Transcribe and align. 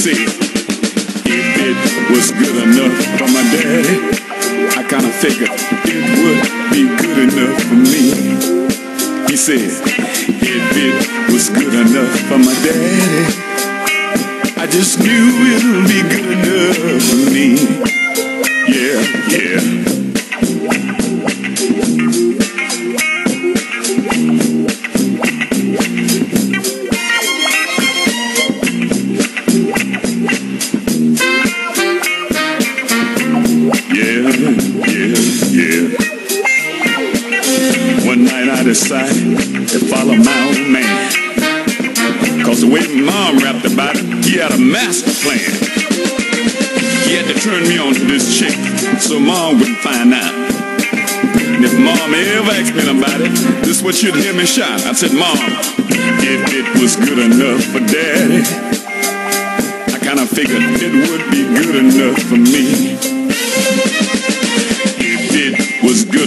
see. 0.00 0.39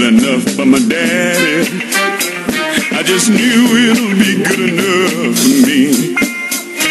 good 0.03 0.21
enough 0.21 0.43
for 0.55 0.65
my 0.65 0.79
daddy. 0.79 1.65
I 2.91 3.03
just 3.03 3.29
knew 3.29 3.67
it'll 3.87 4.15
be 4.19 4.35
good 4.43 4.59
enough 4.73 5.37
for 5.39 5.49
me. 5.65 5.79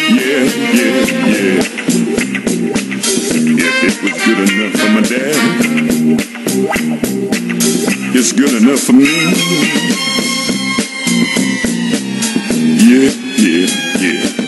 Yeah, 0.09 0.45
yeah, 0.73 0.97
yeah. 1.29 1.61
If 3.61 3.77
it 3.85 3.95
was 4.03 4.17
good 4.25 4.41
enough 4.49 4.73
for 4.81 4.91
my 4.95 5.03
daddy, 5.03 5.49
it's 8.19 8.33
good 8.33 8.55
enough 8.63 8.81
for 8.81 8.93
me. 8.95 9.05
Yeah, 12.89 13.11
yeah, 13.37 13.69
yeah. 14.01 14.42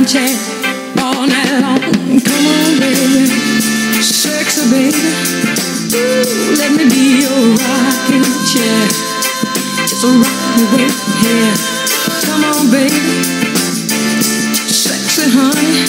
mountain 0.00 0.06
chair 0.06 0.36
all 1.02 1.26
night 1.26 1.60
long. 1.60 1.80
Come 2.20 2.46
on, 2.46 2.80
baby, 2.80 3.26
sexy 4.00 4.70
baby, 4.70 4.96
Ooh, 5.92 6.56
let 6.56 6.72
me 6.72 6.88
be 6.88 7.20
your 7.22 7.56
rocking 7.56 8.24
chair. 8.46 8.88
Just 9.86 10.04
rock 10.04 10.56
me. 10.72 10.88
Come 12.24 12.44
on, 12.44 12.70
baby, 12.70 13.22
sexy 14.68 15.28
honey, 15.28 15.84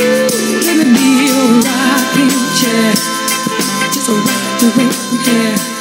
Ooh, 0.00 0.28
let 0.64 0.76
me 0.78 0.84
be 0.94 1.26
your 1.28 1.60
rocking 1.60 2.32
chair. 2.56 2.92
Just 3.92 4.08
rock 4.08 4.76
me. 4.76 5.73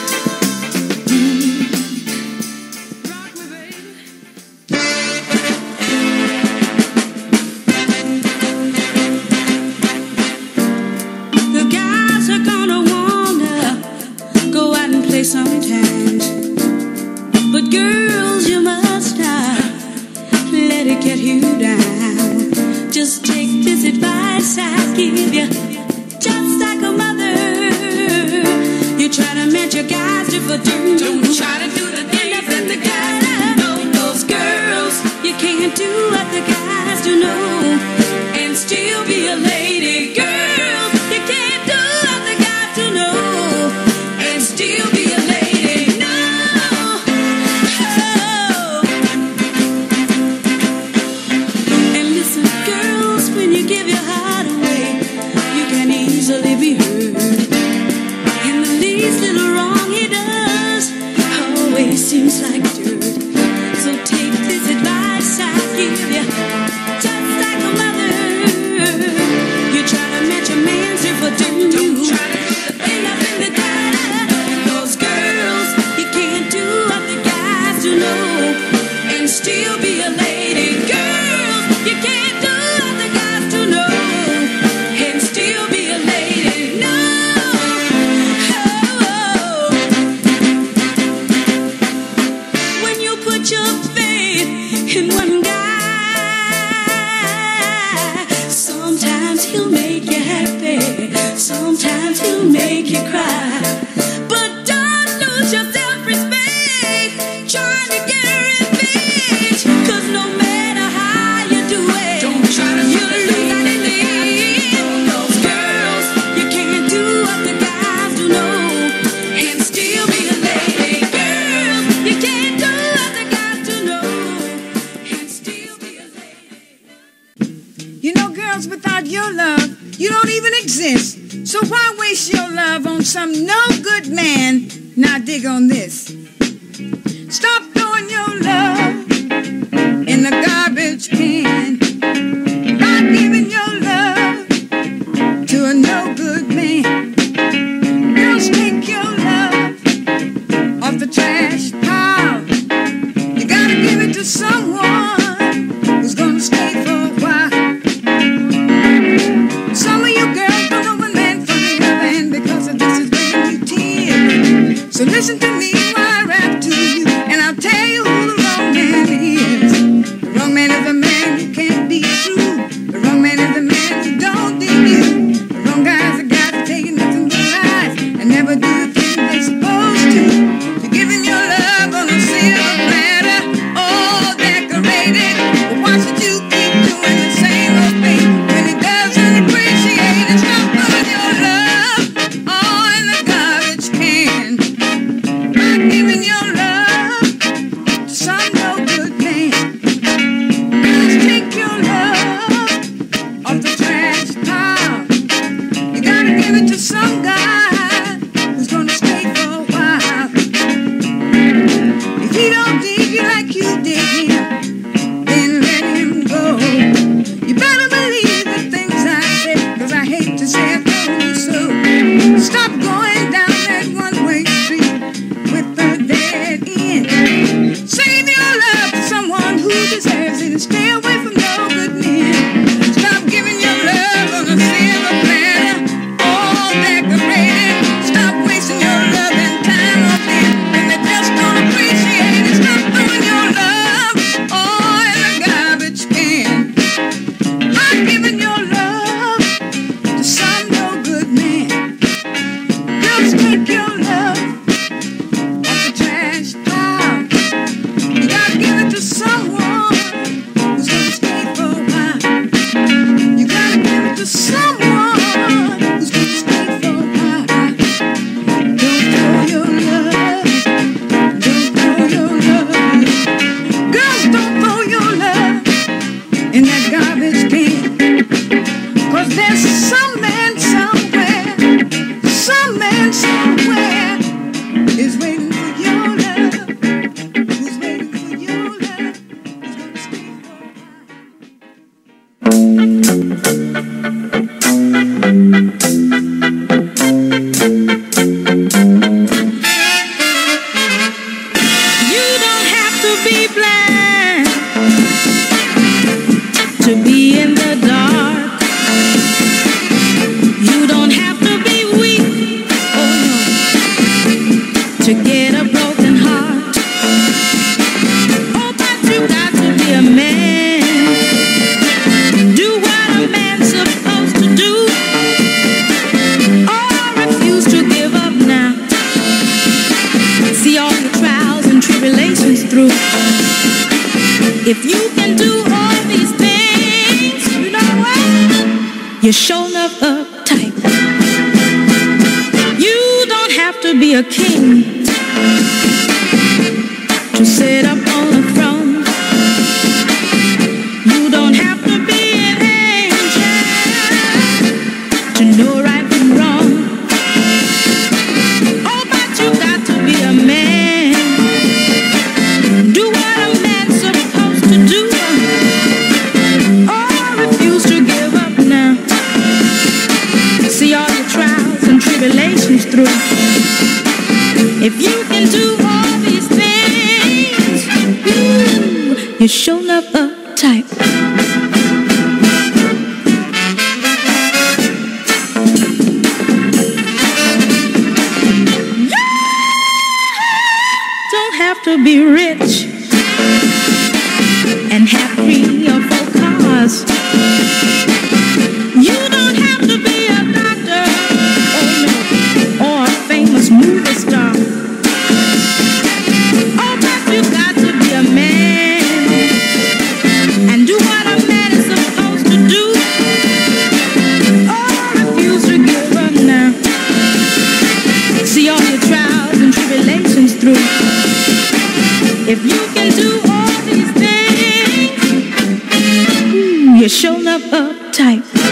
you're 427.03 427.09
showing 427.09 427.45
up 427.47 427.61
uptight. 427.63 428.62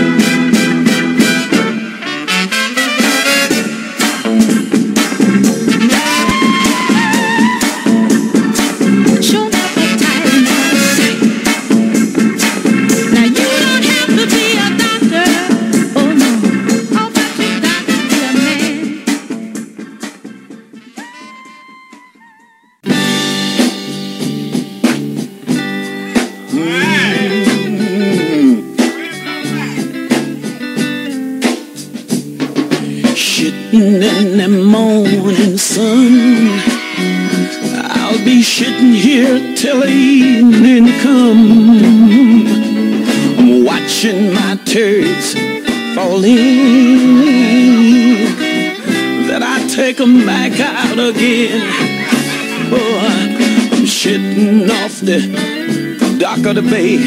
of 56.57 56.63
the 56.63 56.69
bay, 56.69 56.97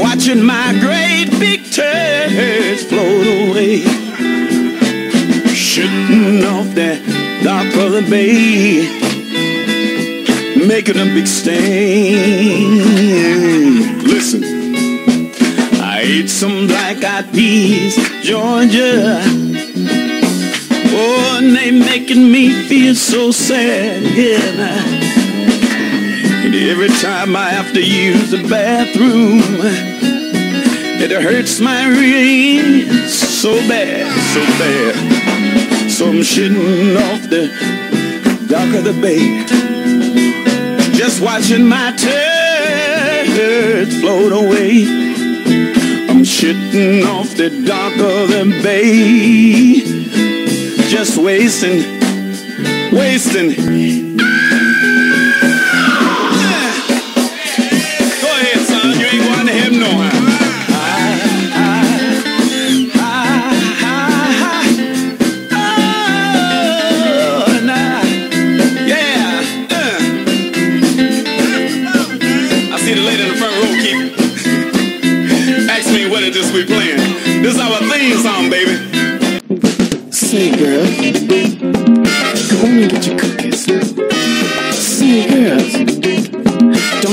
watching 0.00 0.42
my 0.42 0.72
great 0.80 1.30
big 1.38 1.64
tears 1.70 2.84
float 2.84 3.26
away. 3.26 3.80
Shooting 5.52 6.44
off 6.44 6.74
that 6.74 7.00
dark 7.44 7.74
of 7.76 7.92
the 7.92 8.02
bay, 8.08 8.88
making 10.66 10.96
a 10.96 11.04
big 11.04 11.26
stain. 11.26 12.78
Listen, 14.04 14.42
I 15.82 16.00
ate 16.02 16.30
some 16.30 16.66
black-eyed 16.66 17.30
peas, 17.32 17.96
Georgia. 18.22 19.20
Oh, 20.94 21.38
and 21.38 21.54
they 21.54 21.70
making 21.70 22.30
me 22.30 22.52
feel 22.68 22.94
so 22.94 23.30
sad, 23.32 24.02
yeah 24.16 25.11
every 26.54 26.88
time 26.88 27.34
I 27.34 27.48
have 27.48 27.72
to 27.72 27.82
use 27.82 28.30
the 28.30 28.46
bathroom. 28.46 29.40
It 31.00 31.10
hurts 31.10 31.60
my 31.60 31.86
ribs 31.86 33.14
so 33.14 33.54
bad, 33.68 34.06
so 34.34 34.40
bad. 34.58 34.94
So 35.90 36.08
I'm 36.08 36.20
shitting 36.20 36.96
off 36.96 37.22
the 37.28 37.48
dock 38.48 38.74
of 38.74 38.84
the 38.84 38.92
bay. 39.00 39.44
Just 40.94 41.22
watching 41.22 41.66
my 41.66 41.92
turds 41.96 43.96
float 44.00 44.32
away. 44.32 44.84
I'm 46.08 46.22
shitting 46.22 47.04
off 47.06 47.34
the 47.34 47.48
dock 47.66 47.94
of 47.94 48.28
the 48.28 48.44
bay. 48.62 49.80
Just 50.88 51.16
wasting, 51.16 51.82
wasting. 52.92 53.54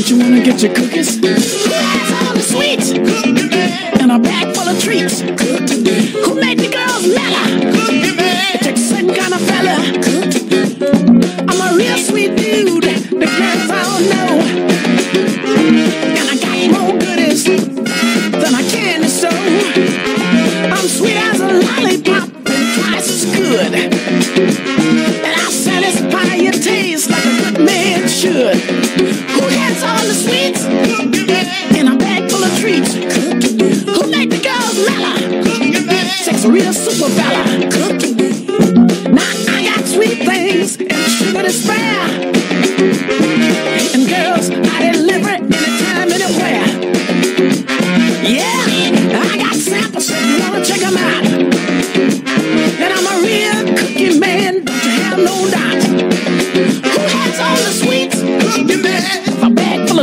you 0.09 0.17
wanna 0.17 0.43
get 0.43 0.61
your 0.63 0.73
cookies? 0.73 1.19
Yes, 1.19 1.67
I'm 1.67 2.39
sweet 2.39 2.79
cookie 2.79 3.31
man. 3.33 4.01
And 4.01 4.11
a 4.11 4.17
bag 4.17 4.55
full 4.55 4.67
of 4.67 4.81
treats. 4.81 5.21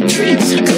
full. 0.02 0.75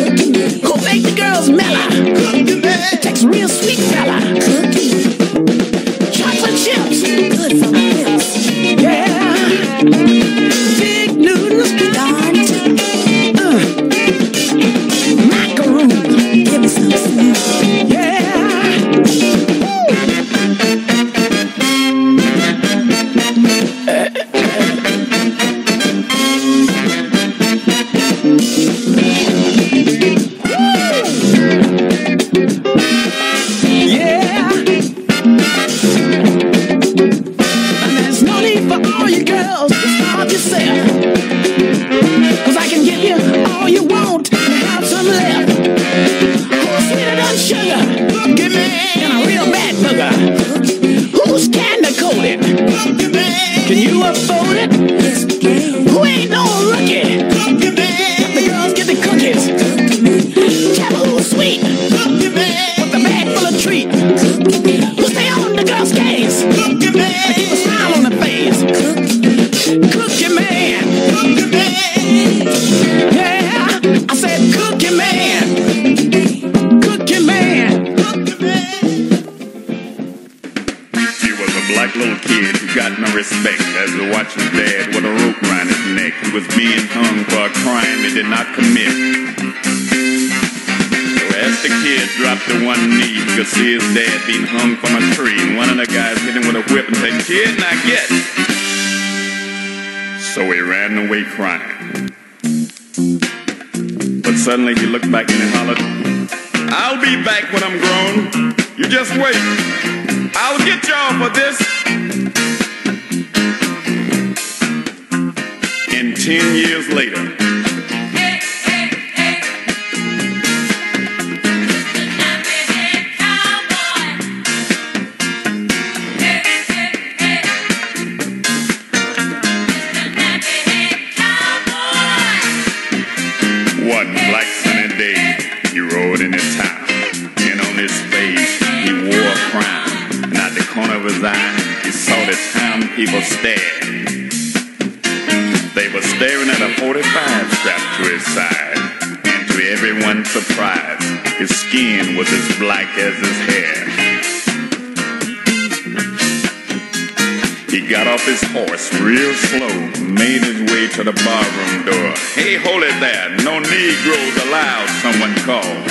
Horse 158.53 158.93
real 159.01 159.35
slow, 159.35 159.75
made 160.05 160.43
his 160.43 160.61
way 160.71 160.89
to 160.89 161.05
the 161.05 161.13
barroom 161.13 161.85
door. 161.87 162.11
Hey, 162.35 162.57
hold 162.57 162.83
it 162.83 162.99
there, 163.01 163.31
no 163.45 163.59
Negroes 163.59 164.37
allowed, 164.47 164.89
someone 165.03 165.35
called. 165.47 165.89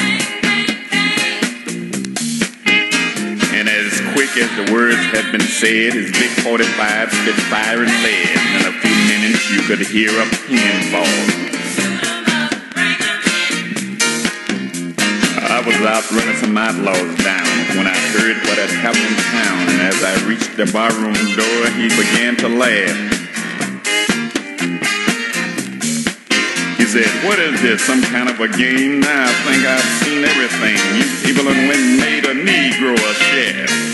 And 3.56 3.68
as 3.70 4.00
quick 4.14 4.36
as 4.38 4.52
the 4.60 4.72
words 4.74 5.02
had 5.16 5.32
been 5.32 5.42
said, 5.42 5.94
his 5.94 6.12
big 6.12 6.30
45 6.44 7.12
spit 7.12 7.36
fire 7.50 7.84
and 7.84 7.96
lead. 8.04 8.38
In 8.60 8.64
a 8.68 8.74
few 8.80 8.98
minutes, 9.08 9.50
you 9.50 9.62
could 9.64 9.82
hear 9.88 10.12
a 10.12 10.26
pin 10.46 10.78
fall. 10.92 11.48
I 15.50 15.64
was 15.66 15.76
out 15.88 16.12
running 16.12 16.36
some 16.38 16.58
outlaws 16.58 17.24
down 17.24 17.47
when 17.76 17.88
I 17.88 17.98
heard 18.16 18.38
what 18.48 18.58
had 18.58 18.70
happened 18.70 19.04
in 19.04 19.18
town. 19.34 19.68
And 19.68 19.82
as 19.82 20.00
I 20.04 20.16
reached 20.28 20.56
the 20.56 20.66
barroom 20.72 21.18
door, 21.36 21.60
he 21.76 21.90
began 21.90 22.38
to 22.38 22.48
laugh. 22.48 22.98
He 26.78 26.86
said, 26.86 27.10
What 27.26 27.40
is 27.40 27.62
this? 27.62 27.82
Some 27.82 28.02
kind 28.04 28.30
of 28.30 28.40
a 28.40 28.48
game? 28.48 29.02
Now 29.02 29.26
I 29.26 29.34
think 29.44 29.66
I've 29.66 29.90
seen 30.06 30.24
everything. 30.24 30.78
You 30.96 31.06
people 31.26 31.44
have 31.52 31.60
made 32.00 32.24
a 32.26 32.34
Negro 32.34 32.96
a 32.96 33.14
sheriff. 33.14 33.87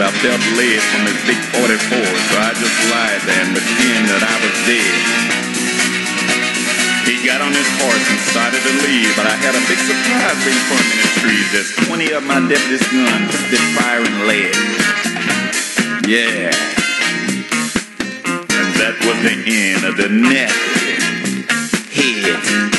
I 0.00 0.08
felt 0.24 0.40
lead 0.56 0.80
from 0.80 1.04
his 1.12 1.20
big 1.28 1.36
44, 1.52 1.68
so 1.68 2.34
I 2.40 2.56
just 2.56 2.78
lied 2.88 3.20
there 3.28 3.44
and 3.44 3.52
pretended 3.52 4.08
that 4.08 4.24
I 4.24 4.36
was 4.40 4.56
dead. 4.64 4.96
He 7.04 7.20
got 7.20 7.44
on 7.44 7.52
his 7.52 7.68
horse 7.76 8.06
and 8.08 8.20
started 8.32 8.64
to 8.64 8.72
leave, 8.88 9.12
but 9.12 9.28
I 9.28 9.36
had 9.36 9.52
a 9.52 9.60
big 9.68 9.76
surprise 9.76 10.40
waiting 10.40 10.64
for 10.72 10.80
him 10.80 10.88
in 10.88 10.98
the 11.04 11.12
trees. 11.20 11.46
There's 11.52 11.72
20 11.84 12.16
of 12.16 12.24
my 12.24 12.40
deputy's 12.48 12.80
guns 12.88 13.28
spit 13.44 13.60
firing 13.76 14.24
lead. 14.24 14.56
Yeah. 16.08 16.48
And 18.56 18.70
that 18.80 18.96
was 19.04 19.20
the 19.20 19.36
end 19.44 19.84
of 19.84 20.00
the 20.00 20.08
net. 20.08 20.48
Head 21.92 22.69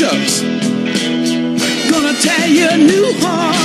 Gonna 0.00 0.14
tear 2.22 2.46
you 2.48 2.68
a 2.70 2.78
new 2.78 3.12
heart. 3.20 3.59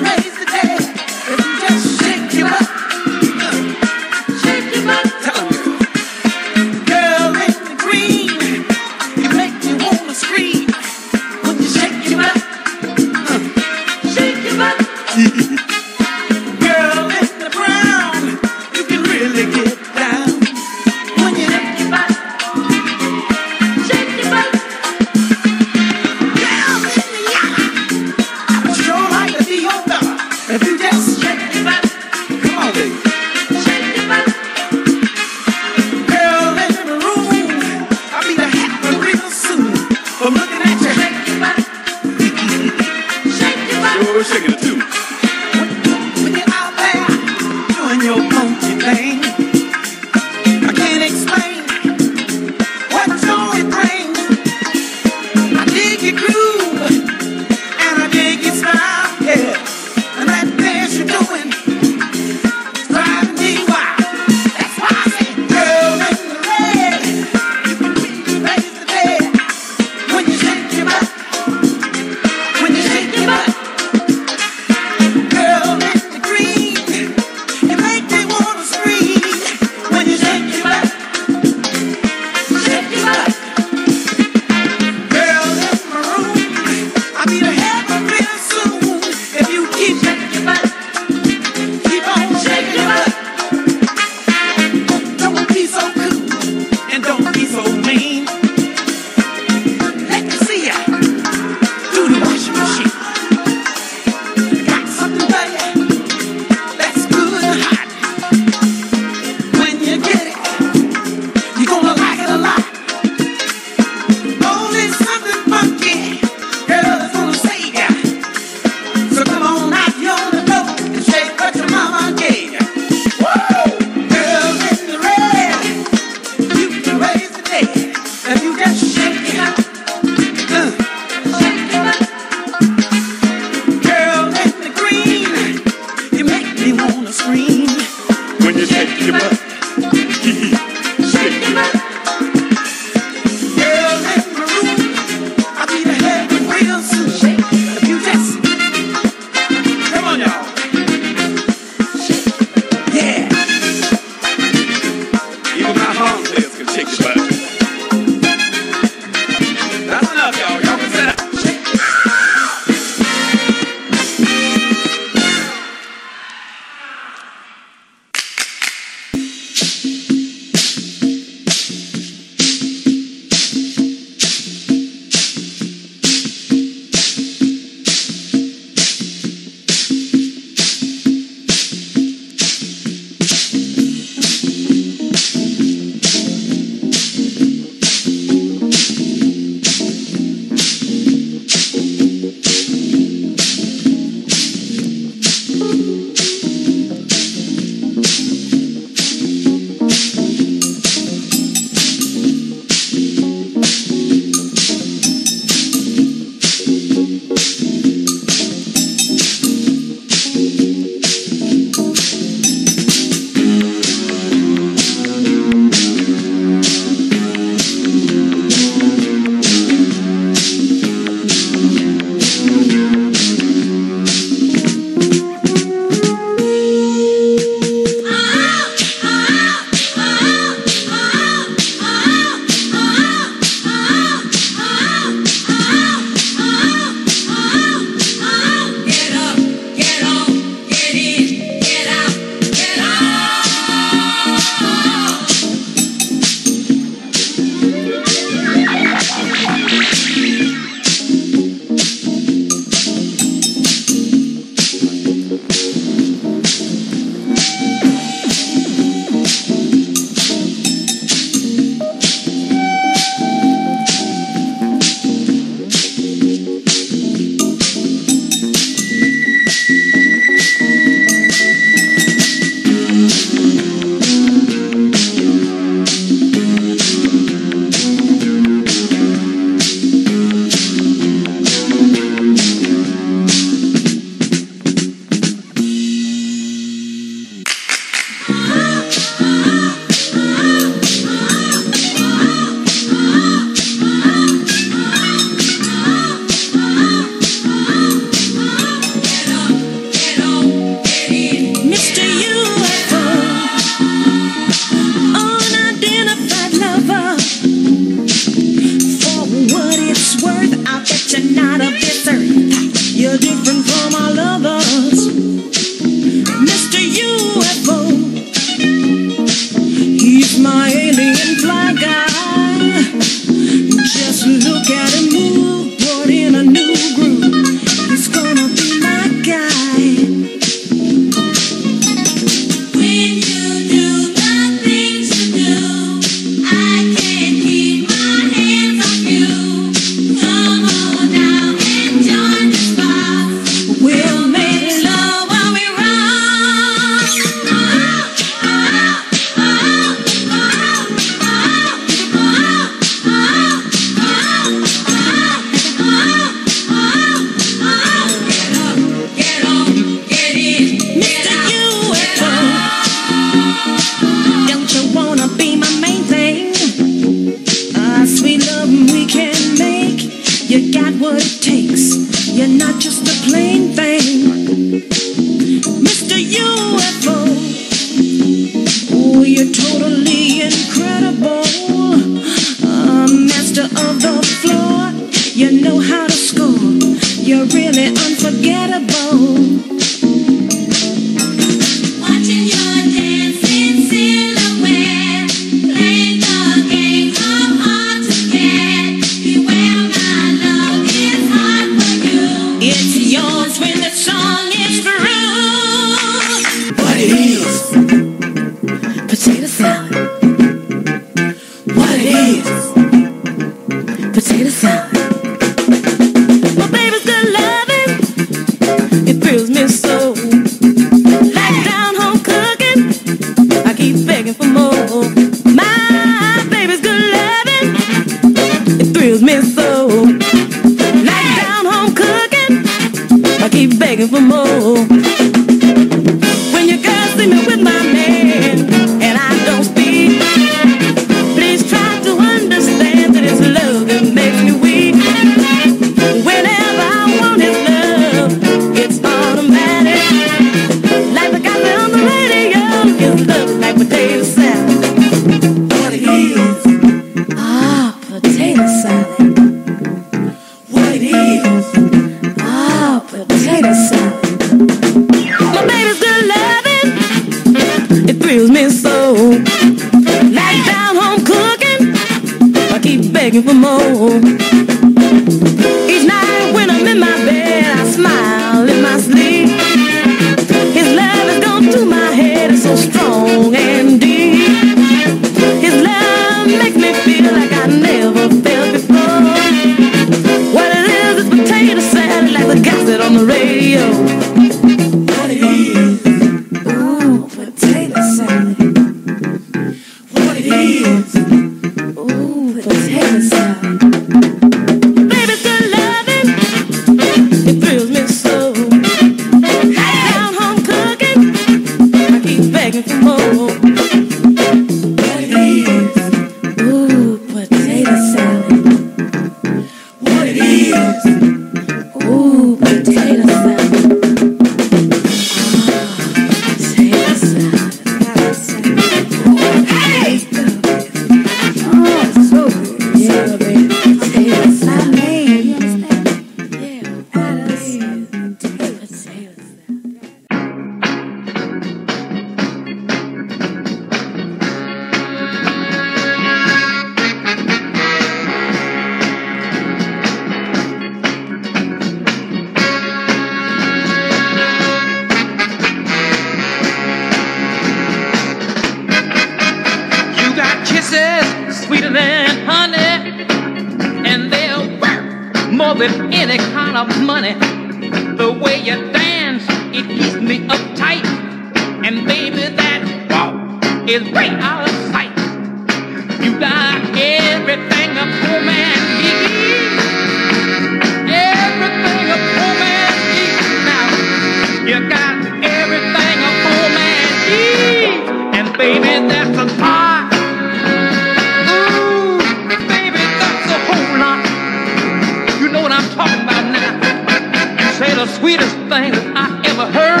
Sweetest 598.21 598.55
thing 598.69 598.91
that 598.91 599.13
I 599.15 599.49
ever 599.49 599.65
heard. 599.71 600.00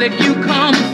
Did 0.00 0.18
you 0.24 0.32
come 0.32 0.89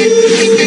Thank 0.00 0.54
you. 0.54 0.59